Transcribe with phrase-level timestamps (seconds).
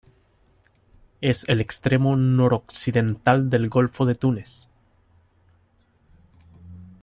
[1.21, 4.67] Es el extremo noroccidental del golfo de Túnez.